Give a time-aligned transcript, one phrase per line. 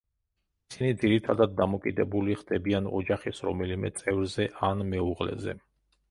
[0.69, 5.55] ისინი ძირითადად დამოკიდებული ხდებიან ოჯახის რომელიმე წევრზე ან მეუღლეზე.